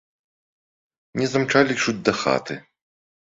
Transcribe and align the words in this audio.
Не 1.19 1.27
замчалі 1.33 1.77
чуць 1.83 2.03
да 2.09 2.13
хаты. 2.25 2.57